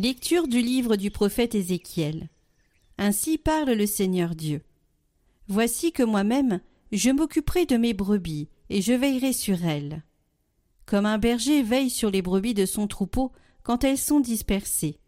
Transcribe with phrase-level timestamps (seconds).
[0.00, 2.28] Lecture du livre du prophète Ézéchiel.
[2.98, 4.62] Ainsi parle le Seigneur Dieu.
[5.48, 6.60] Voici que moi-même,
[6.92, 10.04] je m'occuperai de mes brebis, et je veillerai sur elles.
[10.86, 13.32] Comme un berger veille sur les brebis de son troupeau
[13.64, 15.00] quand elles sont dispersées.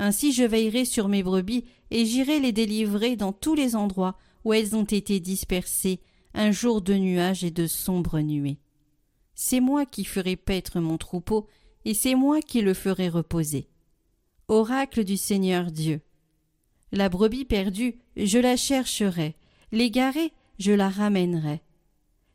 [0.00, 4.52] Ainsi je veillerai sur mes brebis, et j'irai les délivrer dans tous les endroits où
[4.52, 6.00] elles ont été dispersées,
[6.34, 8.58] un jour de nuages et de sombres nuées.
[9.36, 11.46] C'est moi qui ferai paître mon troupeau,
[11.84, 13.68] et c'est moi qui le ferai reposer.
[14.48, 16.02] Oracle du Seigneur Dieu.
[16.92, 19.36] La brebis perdue, je la chercherai,
[19.72, 21.62] l'égarée, je la ramènerai.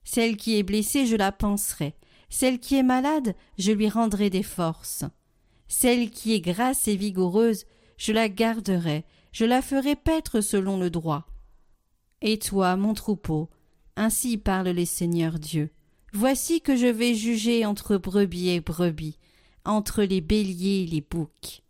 [0.04, 1.94] Celle qui est blessée, je la panserai,
[2.30, 5.06] celle qui est malade, je lui rendrai des forces.
[5.68, 7.66] Celle qui est grasse et vigoureuse,
[7.98, 11.28] je la garderai, je la ferai paître selon le droit.
[12.22, 13.50] Et toi, mon troupeau,
[13.96, 15.70] ainsi parlent les seigneurs Dieu.
[16.12, 19.20] Voici que je vais juger entre brebis et brebis,
[19.64, 21.62] entre les béliers et les boucs.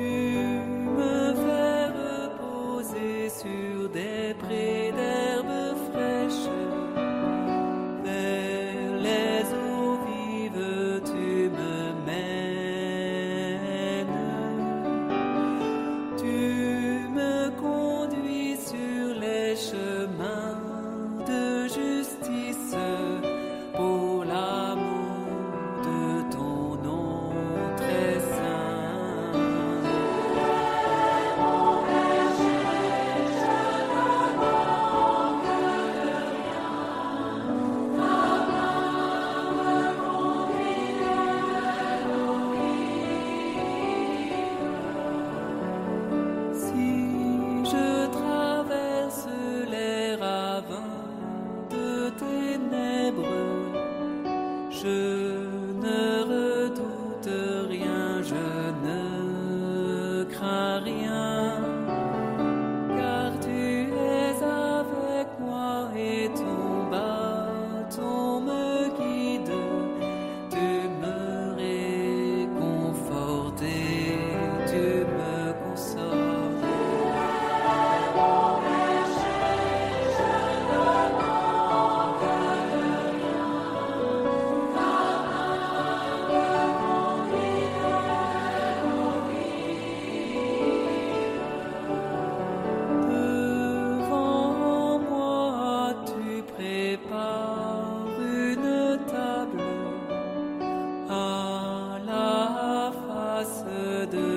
[0.00, 0.29] to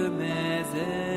[0.10, 1.13] meze.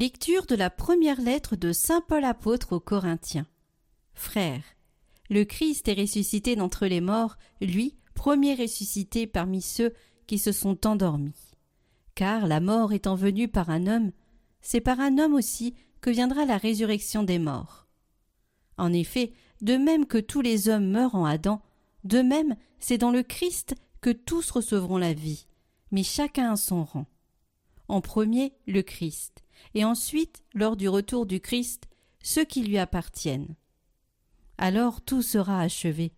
[0.00, 3.48] Lecture de la première lettre de Saint Paul apôtre aux Corinthiens.
[4.14, 4.62] Frères,
[5.28, 9.92] le Christ est ressuscité d'entre les morts, lui, premier ressuscité parmi ceux
[10.28, 11.34] qui se sont endormis.
[12.14, 14.12] Car la mort étant venue par un homme,
[14.60, 17.88] c'est par un homme aussi que viendra la résurrection des morts.
[18.76, 21.60] En effet, de même que tous les hommes meurent en Adam,
[22.04, 25.48] de même c'est dans le Christ que tous recevront la vie,
[25.90, 27.06] mais chacun à son rang.
[27.88, 29.42] En premier, le Christ,
[29.74, 31.88] et ensuite, lors du retour du Christ,
[32.22, 33.54] ceux qui lui appartiennent.
[34.56, 36.12] Alors tout sera achevé,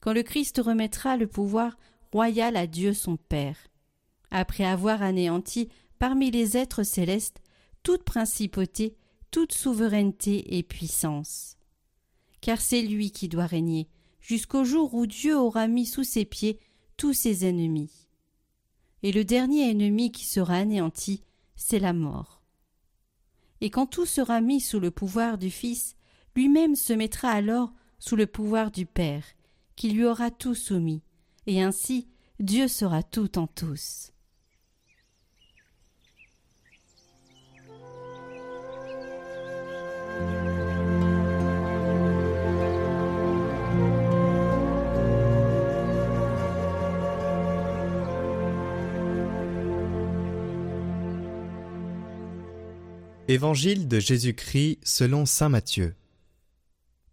[0.00, 1.76] quand le Christ remettra le pouvoir
[2.12, 3.56] royal à Dieu son Père.
[4.30, 5.68] Après avoir anéanti
[5.98, 7.40] parmi les êtres célestes
[7.82, 8.96] toute principauté,
[9.30, 11.56] toute souveraineté et puissance.
[12.40, 13.88] Car c'est lui qui doit régner,
[14.20, 16.58] jusqu'au jour où Dieu aura mis sous ses pieds
[16.96, 18.08] tous ses ennemis.
[19.02, 21.22] Et le dernier ennemi qui sera anéanti,
[21.56, 22.43] c'est la mort.
[23.60, 25.96] Et quand tout sera mis sous le pouvoir du Fils,
[26.34, 29.24] lui-même se mettra alors sous le pouvoir du Père,
[29.76, 31.02] qui lui aura tout soumis,
[31.46, 32.08] et ainsi
[32.40, 34.13] Dieu sera tout en tous.
[53.26, 55.94] Évangile de Jésus-Christ selon Saint Matthieu.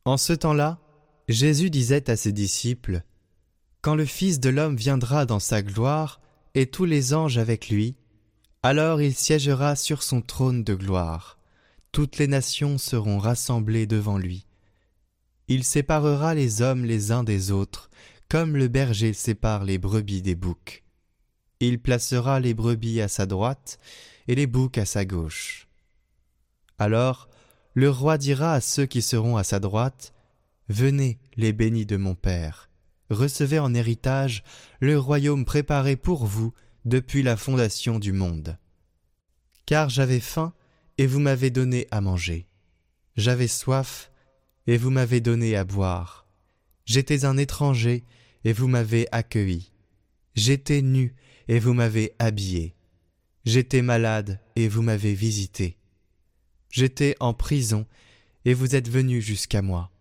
[0.03, 0.81] En ce temps-là,
[1.29, 3.03] Jésus disait à ses disciples,
[3.79, 6.19] Quand le Fils de l'homme viendra dans sa gloire,
[6.53, 7.95] et tous les anges avec lui,
[8.61, 11.39] alors il siégera sur son trône de gloire.
[11.93, 14.45] Toutes les nations seront rassemblées devant lui.
[15.47, 17.89] Il séparera les hommes les uns des autres,
[18.27, 20.83] comme le berger sépare les brebis des boucs.
[21.61, 23.79] Il placera les brebis à sa droite
[24.27, 25.69] et les boucs à sa gauche.
[26.81, 27.29] Alors
[27.75, 30.15] le roi dira à ceux qui seront à sa droite,
[30.67, 32.71] Venez, les bénis de mon Père,
[33.11, 34.43] recevez en héritage
[34.79, 36.53] le royaume préparé pour vous
[36.85, 38.57] depuis la fondation du monde.
[39.67, 40.55] Car j'avais faim,
[40.97, 42.47] et vous m'avez donné à manger.
[43.15, 44.11] J'avais soif,
[44.65, 46.25] et vous m'avez donné à boire.
[46.85, 48.03] J'étais un étranger,
[48.43, 49.71] et vous m'avez accueilli.
[50.33, 51.13] J'étais nu,
[51.47, 52.73] et vous m'avez habillé.
[53.45, 55.77] J'étais malade, et vous m'avez visité.
[56.71, 57.85] J'étais en prison,
[58.45, 59.91] et vous êtes venu jusqu'à moi.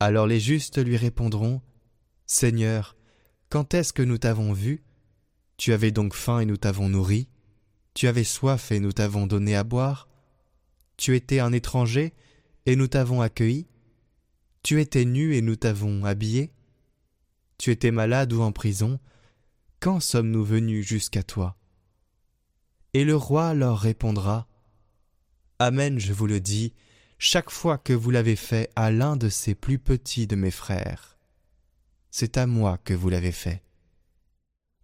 [0.00, 1.60] Alors les justes lui répondront,
[2.26, 2.94] Seigneur,
[3.48, 4.84] quand est-ce que nous t'avons vu?
[5.56, 7.28] Tu avais donc faim et nous t'avons nourri.
[7.94, 10.08] Tu avais soif et nous t'avons donné à boire.
[10.98, 12.12] Tu étais un étranger
[12.66, 13.66] et nous t'avons accueilli.
[14.62, 16.52] Tu étais nu et nous t'avons habillé.
[17.56, 19.00] Tu étais malade ou en prison.
[19.80, 21.56] Quand sommes-nous venus jusqu'à toi?
[22.92, 24.47] Et le roi leur répondra,
[25.60, 26.72] Amen, je vous le dis,
[27.18, 31.18] chaque fois que vous l'avez fait à l'un de ces plus petits de mes frères,
[32.10, 33.62] c'est à moi que vous l'avez fait.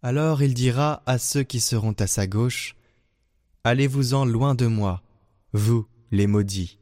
[0.02, 2.74] Alors il dira à ceux qui seront à sa gauche,
[3.62, 5.02] Allez-vous-en loin de moi,
[5.52, 6.78] vous les maudits,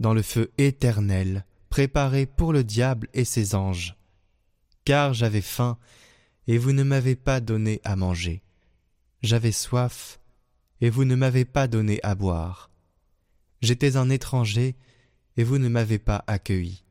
[0.00, 3.94] dans le feu éternel préparé pour le diable et ses anges.
[4.86, 5.78] Car j'avais faim,
[6.46, 8.42] et vous ne m'avez pas donné à manger.
[9.22, 10.18] J'avais soif,
[10.80, 12.70] et vous ne m'avez pas donné à boire.
[13.60, 14.76] J'étais un étranger,
[15.36, 16.84] et vous ne m'avez pas accueilli.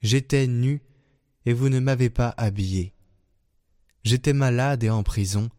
[0.00, 0.82] J'étais nu,
[1.44, 2.94] et vous ne m'avez pas habillé.
[4.04, 5.50] J'étais malade et en prison,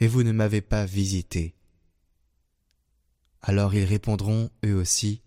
[0.00, 1.54] et vous ne m'avez pas visité.
[3.40, 5.22] Alors ils répondront, eux aussi,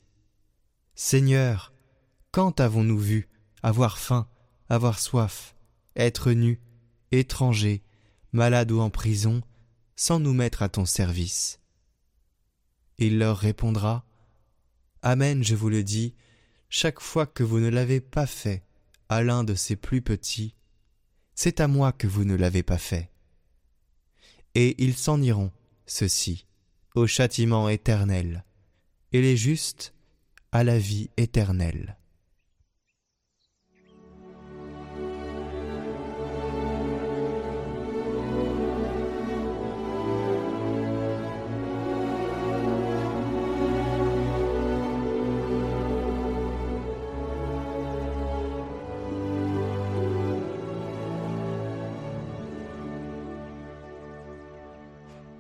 [0.96, 1.74] Seigneur,
[2.32, 3.30] quand avons-nous vu
[3.62, 4.28] avoir faim,
[4.70, 5.56] avoir soif,
[5.96, 6.60] être nu,
[7.12, 7.84] étranger,
[8.32, 9.42] malade ou en prison,
[9.96, 11.60] sans nous mettre à ton service?
[12.98, 14.06] Il leur répondra
[15.02, 16.16] Amen, je vous le dis,
[16.70, 18.64] chaque fois que vous ne l'avez pas fait
[19.10, 20.56] à l'un de ces plus petits,
[21.36, 23.12] c'est à moi que vous ne l'avez pas fait.
[24.56, 25.52] Et ils s'en iront,
[25.86, 26.46] ceux-ci,
[26.96, 28.44] au châtiment éternel,
[29.12, 29.94] et les justes
[30.52, 31.98] à la vie éternelle.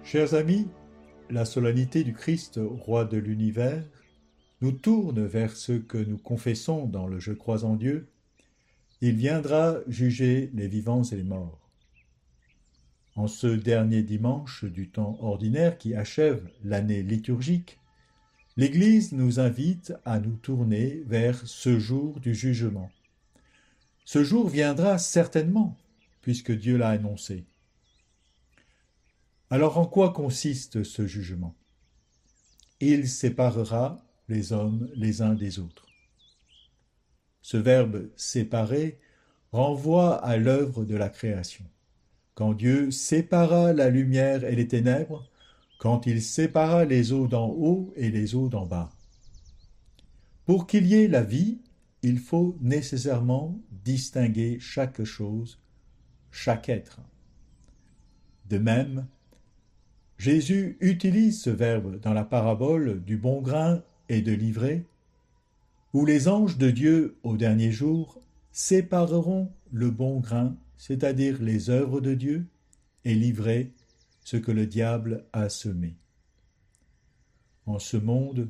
[0.10, 0.70] Chers amis,
[1.30, 3.84] la solennité du Christ, roi de l'univers,
[4.62, 8.08] nous tourne vers ce que nous confessons dans le Je crois en Dieu.
[9.02, 11.60] Il viendra juger les vivants et les morts.
[13.18, 17.78] En ce dernier dimanche du temps ordinaire qui achève l'année liturgique,
[18.56, 22.90] l'Église nous invite à nous tourner vers ce jour du jugement.
[24.06, 25.76] Ce jour viendra certainement,
[26.22, 27.44] puisque Dieu l'a annoncé.
[29.50, 31.56] Alors en quoi consiste ce jugement?
[32.82, 35.88] Il séparera les hommes les uns des autres.
[37.42, 39.00] Ce verbe séparer
[39.54, 41.64] renvoie à l'œuvre de la création.
[42.34, 45.30] Quand Dieu sépara la lumière et les ténèbres,
[45.80, 48.92] quand il sépara les eaux d'en haut et les eaux d'en bas.
[50.44, 51.62] Pour qu'il y ait la vie,
[52.02, 55.62] il faut nécessairement distinguer chaque chose,
[56.32, 57.00] chaque être.
[58.50, 59.08] De même,
[60.18, 64.84] Jésus utilise ce verbe dans la parabole du bon grain et de l'ivraie,
[65.94, 68.20] où les anges de Dieu au dernier jour
[68.52, 72.48] sépareront le bon grain, c'est-à-dire les œuvres de Dieu,
[73.06, 73.72] et l'ivraie,
[74.24, 75.96] ce que le diable a semé.
[77.66, 78.50] En ce monde,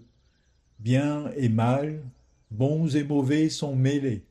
[0.79, 2.01] bien et mal,
[2.49, 4.23] bons et mauvais sont mêlés.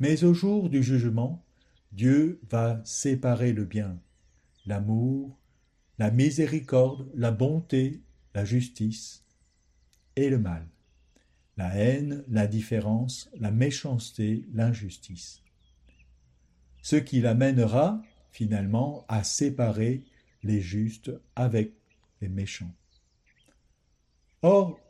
[0.00, 1.42] Mais au jour du jugement,
[1.92, 3.96] Dieu va séparer le bien,
[4.66, 5.38] l'amour,
[6.02, 8.02] la miséricorde, la bonté,
[8.34, 9.24] la justice
[10.16, 10.66] et le mal,
[11.56, 15.44] la haine, l'indifférence, la méchanceté, l'injustice.
[16.82, 20.02] Ce qui l'amènera finalement à séparer
[20.42, 21.72] les justes avec
[22.20, 22.74] les méchants.
[24.42, 24.80] Or,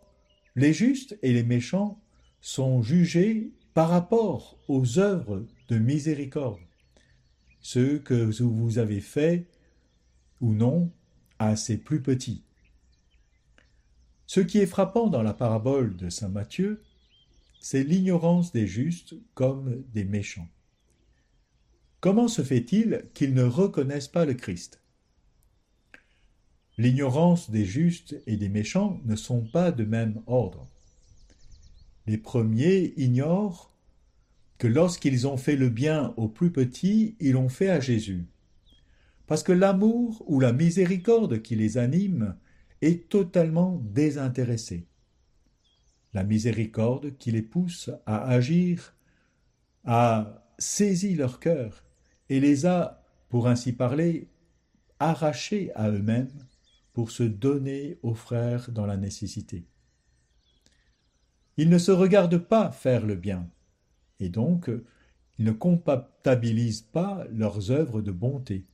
[0.57, 2.01] les justes et les méchants
[2.41, 6.63] sont jugés par rapport aux œuvres de miséricorde,
[7.61, 9.47] ceux que vous avez faits
[10.41, 10.91] ou non
[11.47, 12.43] à ses plus petits.
[14.27, 16.83] Ce qui est frappant dans la parabole de Saint Matthieu,
[17.61, 20.49] c'est l'ignorance des justes comme des méchants.
[22.01, 24.81] Comment se fait-il qu'ils ne reconnaissent pas le Christ?
[26.79, 30.67] L'ignorance des justes et des méchants ne sont pas de même ordre.
[32.07, 33.71] Les premiers ignorent
[34.59, 38.27] que lorsqu'ils ont fait le bien aux plus petits, ils l'ont fait à Jésus.
[39.33, 42.37] Parce que l'amour ou la miséricorde qui les anime
[42.83, 44.87] est totalement désintéressé.
[46.13, 48.95] La miséricorde qui les pousse à agir
[49.85, 51.83] a saisi leur cœur
[52.29, 54.29] et les a, pour ainsi parler,
[54.99, 56.47] arrachés à eux-mêmes
[56.93, 59.65] pour se donner aux frères dans la nécessité.
[61.57, 63.49] Ils ne se regardent pas faire le bien,
[64.21, 64.71] et donc
[65.39, 68.67] ils ne comptabilisent pas leurs œuvres de bonté.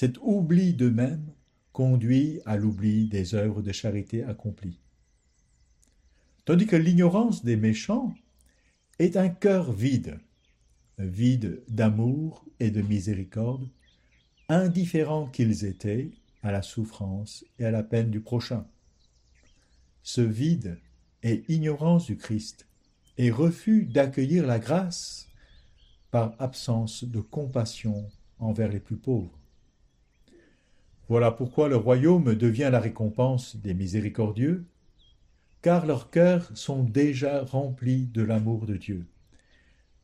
[0.00, 1.26] Cet oubli d'eux-mêmes
[1.72, 4.78] conduit à l'oubli des œuvres de charité accomplies.
[6.44, 8.14] Tandis que l'ignorance des méchants
[9.00, 10.20] est un cœur vide,
[10.98, 13.68] vide d'amour et de miséricorde,
[14.48, 16.12] indifférents qu'ils étaient
[16.44, 18.68] à la souffrance et à la peine du prochain.
[20.04, 20.78] Ce vide
[21.24, 22.68] est ignorance du Christ
[23.16, 25.26] et refus d'accueillir la grâce
[26.12, 29.36] par absence de compassion envers les plus pauvres.
[31.08, 34.66] Voilà pourquoi le royaume devient la récompense des miséricordieux,
[35.62, 39.06] car leurs cœurs sont déjà remplis de l'amour de Dieu,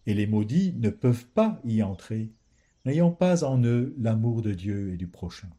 [0.07, 2.33] et les maudits ne peuvent pas y entrer,
[2.87, 5.51] n'ayant pas en eux l'amour de Dieu et du prochain.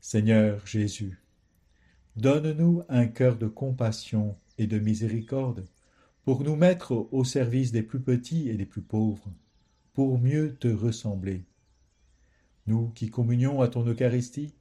[0.00, 1.22] Seigneur Jésus,
[2.16, 5.66] donne-nous un cœur de compassion et de miséricorde
[6.24, 9.32] pour nous mettre au service des plus petits et des plus pauvres,
[9.94, 11.44] pour mieux te ressembler.
[12.66, 14.54] Nous qui communions à ton Eucharistie,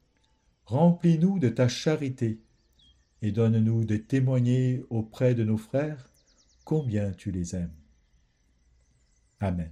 [0.65, 2.39] remplis-nous de ta charité
[3.21, 6.09] et donne-nous de témoigner auprès de nos frères
[6.63, 7.73] combien tu les aimes.
[9.39, 9.71] Amen.